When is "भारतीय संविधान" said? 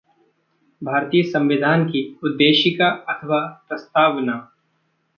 0.81-1.85